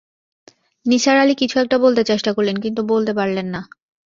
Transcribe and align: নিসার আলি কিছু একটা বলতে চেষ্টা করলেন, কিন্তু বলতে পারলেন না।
নিসার 0.85 1.17
আলি 1.17 1.35
কিছু 1.35 1.55
একটা 1.59 1.77
বলতে 1.77 2.01
চেষ্টা 2.03 2.31
করলেন, 2.33 2.57
কিন্তু 2.59 2.81
বলতে 2.91 3.11
পারলেন 3.13 3.47
না। 3.47 3.61